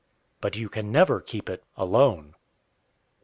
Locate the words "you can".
0.57-0.91